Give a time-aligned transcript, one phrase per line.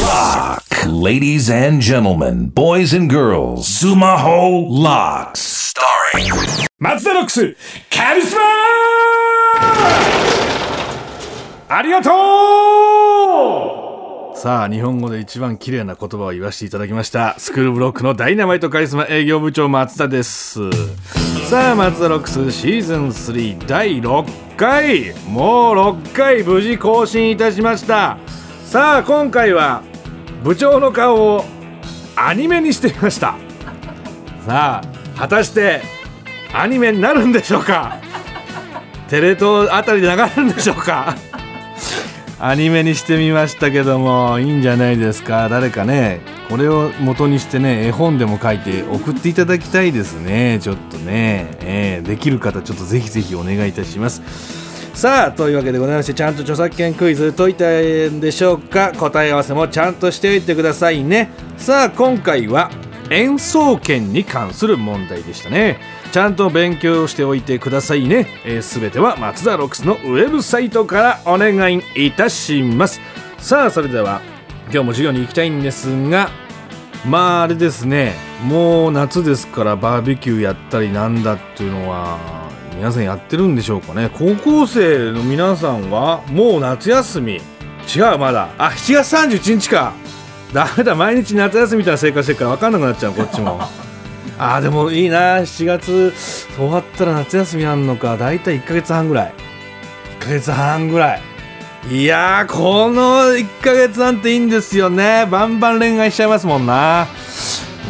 [0.00, 0.64] Lock.
[0.86, 5.74] Ladies and gentlemen, boys and girls, Sumaho Locks.
[5.74, 6.32] Starring
[6.78, 7.54] 松田ロックス
[7.94, 8.40] カリスマ
[11.68, 12.10] ありがと
[14.34, 20.58] うさあ日本語で一番綺麗な言葉を言わせていただきましたスクールブロックのダイナマイトカリスマ営業部長松田です
[21.52, 28.16] さあ松田ロックスシーズン3第6回もう6回無事更新いたしました。
[28.64, 29.82] さあ今回は
[30.42, 31.44] 部長の顔を
[32.16, 33.36] アニメにしてみました。
[34.46, 35.82] さあ果たして
[36.54, 38.00] アニメになるんでしょうか？
[39.10, 41.14] テレ東あたりで流れるんでしょうか？
[42.40, 45.50] アニメにしてみましたけどもいいんじゃないですか？
[45.50, 50.58] 誰かねこれを元にしてね絵本でも書いて送っていただきたいですね。
[50.60, 54.20] ちょっとね、えーできる方ちょっとぜひぜひお願いいたします。
[54.92, 58.92] さあというわけでございましてちゃんと著作権クイズ解いたんでしょうか？
[58.92, 61.30] 答え合わせもちゃんとしておいてくださいね。
[61.56, 62.70] さあ今回は
[63.08, 65.80] 演奏権に関する問題でしたね。
[66.12, 73.00] ちゃんと勉強しておいてくださいね、えー全ては松田ロックスのウェブサイトからお願いいたします。
[73.38, 74.20] さあそれでは
[74.64, 76.30] 今日も授業に行きたいんですが
[77.06, 78.14] まああれですね
[78.44, 82.42] もう夏ですからバーベキューやったりなんだっていうのは
[82.76, 84.10] 皆さんやってるんでしょうかね。
[84.12, 87.34] 高校生の皆さんはもう夏休み。
[87.94, 88.48] 違うまだ。
[88.58, 89.92] あ7月31日か。
[90.52, 93.60] ダメだ毎日夏休みみたいな生活してるから分かんなくなっちゃうこっちも。
[94.38, 95.38] あーでもいいな。
[95.38, 96.12] 7月
[96.56, 98.16] 終わったら夏休みあんのか。
[98.16, 99.34] だいたい1ヶ月半ぐらい。
[100.20, 101.31] 1ヶ月半ぐらい。
[101.90, 105.26] いやーこの1ヶ月なんていいんですよね。
[105.28, 107.08] バンバン恋愛しちゃいますもんな。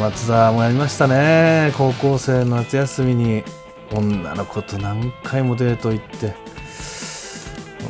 [0.00, 1.72] 松田もやりましたね。
[1.76, 3.42] 高校生の夏休みに。
[3.92, 6.26] 女の子と何回もデート行って。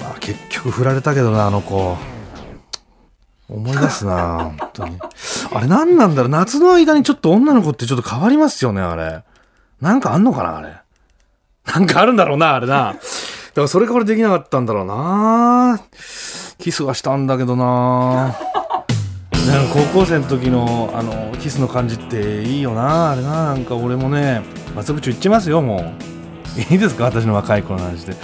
[0.01, 1.99] うわ結局振られたけどなあの子。
[3.51, 4.99] 思い出すな本当に。
[5.53, 6.31] あれ何なんだろう。
[6.31, 9.23] 夏の間にちょっと女の子ってちょっと変わりますよねあれ。
[9.83, 10.77] なんかあんのかなあれ。
[11.67, 12.97] なんかあるんだろうなあれな。
[13.55, 15.81] からそれからできなかったんだろうな。
[16.59, 18.37] キスはしたんだけどな。
[19.47, 23.13] なんか高校生の時のあのキスの感じっていいよな。
[23.13, 24.43] あれななんか俺もね
[24.77, 25.95] 松部長言っちゃいますよも
[26.59, 26.61] う。
[26.73, 27.05] いいですか？
[27.05, 28.15] 私の若い頃の話で。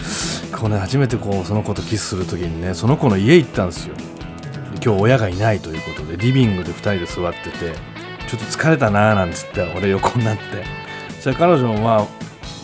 [0.56, 3.94] こうね初めてこうその子とキスする時にねその子の家行ったんですよ。
[4.84, 7.74] 今日親がいないということでリビングで2人で座ってて
[8.28, 10.42] ちょっと疲れたなーなんつって俺横になって。
[11.20, 12.06] そしたら彼女は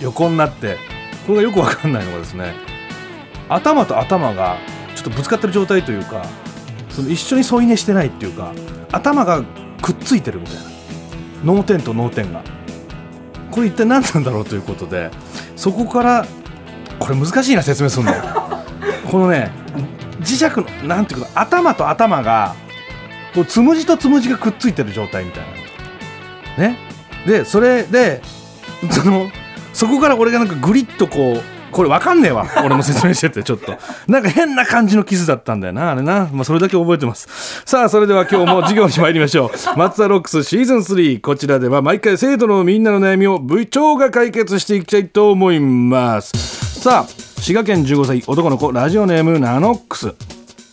[0.01, 0.77] 横になって
[1.27, 2.55] これがよくわかんないのがですね
[3.49, 4.59] 頭と頭が
[4.95, 6.25] ちょっとぶつかってる状態というか
[6.91, 8.53] その一緒に添い寝してないっていうか
[8.93, 9.43] 頭が
[9.81, 10.73] くっついてるみたいな。
[11.45, 12.43] 脳天と脳天が。
[13.51, 15.11] これ一体何なんだろうということで
[15.57, 16.27] そこから
[16.99, 18.13] これ難しいな説明するの
[19.11, 19.51] このね
[20.21, 20.45] 磁石
[20.83, 22.55] のなんていうか頭と頭が
[23.35, 25.45] こうつむじとつむじがくっついてる状態みたい
[26.57, 26.69] な。
[26.69, 26.79] ね。
[27.27, 28.23] でそれで
[28.91, 29.31] その
[29.83, 32.47] そこから俺がなんかグリッとこうこれわかんねえわ。
[32.65, 33.77] 俺も説明しててちょっと。
[34.07, 35.91] なんか変な感じのキスだったんだよな。
[35.91, 37.63] あれな、まあ、それだけ覚えてます。
[37.67, 39.51] さあそれでは今日も授業に参りましょう。
[39.77, 46.31] 松田ロックスシーズン3こちらでは毎回生徒のみんなの悩みを部長が解決していきたいと思います。
[46.81, 50.15] さあ滋賀県15歳男の子ラジオネームナノックス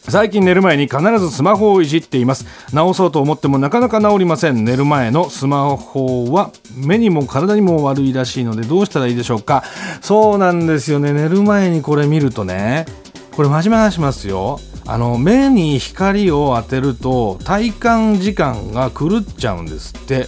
[0.09, 2.45] 最近寝る前に必ずスマホをいじっています。
[2.73, 4.65] 直そうと思ってもなかなか治りません。
[4.65, 9.63] 寝る前のスマホは目にも体にも悪いらしいのでどうしたらいいでしょうか。
[10.01, 11.13] そうなんですよね。
[11.13, 12.85] 寝る前にこれ見るとね
[13.31, 14.59] これ真面目な話しますよ。
[14.87, 20.27] あの目に光を当てると体感時間が狂っちゃうんですって。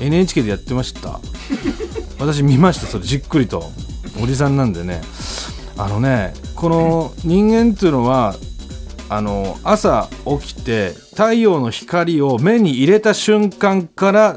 [0.00, 1.20] NHK でやってました。
[2.18, 3.04] 私見ましたそれ。
[3.04, 3.70] じっくりと。
[4.22, 5.00] おじさんなんでね。
[5.76, 8.36] あのねこの人間っていうのは
[9.08, 10.08] あの朝
[10.40, 14.36] 起きて太陽の光を目に入れた瞬間から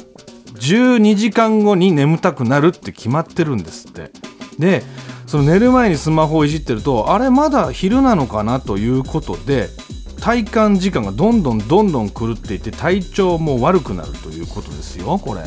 [0.55, 4.11] 12時間後に眠たくなるって決まってるんですって。
[4.59, 4.83] で
[5.27, 9.67] その寝る前にスマホをいじってるとあれまだ昼なのかなということで
[10.21, 15.41] 体感時間がどんどんどんどん狂っていて体調も悪くなるということですよこれ。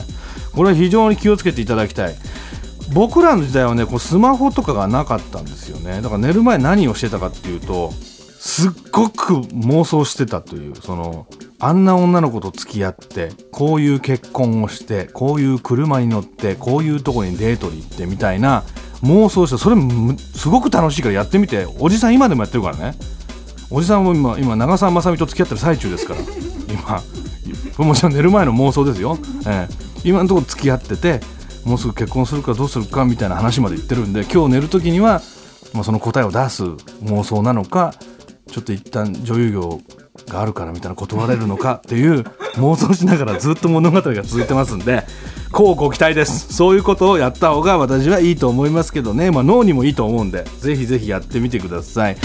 [0.52, 2.14] これは非常に気をつけていただきたい。
[2.93, 6.02] 僕らの時代はねこうスマホとかがなかったんですよね。
[6.02, 7.93] だから寝る前何をしてたかっていうと
[8.50, 11.29] すっごく妄想してたというその
[11.61, 18.64] あんな女の子と付き合ってこういう結婚をしてこういう車に乗ってこういうとこにデートに行ってみたいな
[19.05, 19.76] 妄想してそれ
[20.35, 21.64] すごく楽しいからやってみて。
[21.79, 22.94] おじさん今でもやってるからね。
[23.70, 26.20] おじさんも今今長澤まさみと付き合ってる最中ですから。
[27.79, 29.75] 今もちろん寝る前の妄想ですよ、ええ。
[30.03, 31.20] 今のところ付き合ってて
[31.64, 35.23] もうすぐ結婚するかどうするかみたいな話まで言ってるんで今日寝る時には、
[35.73, 37.94] まあ、その答えを出す妄想なのか
[38.50, 39.81] ちょっと一旦女優業
[40.29, 42.20] があるからみたいな断れるのかっていう
[42.56, 45.05] 妄想しながらずっと物語が続いてますんで
[45.52, 46.52] こうご期待です。
[46.52, 52.17] そういうことをやった方が私はいいと思いますけどね、まあ、脳にもいいと思うんでぜひぜひやってみてください。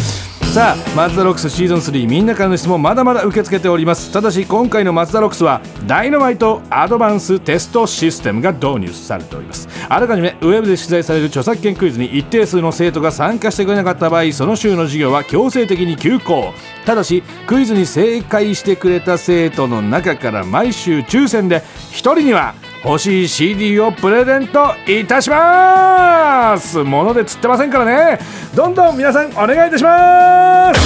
[0.54, 4.14] さあマツダロックスシーズン3みんなからの質問まだまだ受け付けております。
[4.14, 9.68] ただし今回のマツダロックスはダイナマイトアドバンステストシステムが導入されております。
[9.90, 16.54] あらかじめウェブで出題される著作権クイズに一定数の生徒が参加してくれなかった場合その週の授業は強制的に休校。
[16.86, 26.78] ただしクイズに正解してくれた生徒の中から毎週抽選で1人には欲しい CD をプレゼントいたします。
[26.84, 28.20] もので釣ってませんからね。
[28.54, 30.80] どんどん皆さんお願いいたします。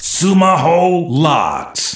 [0.00, 1.87] スマホラッツ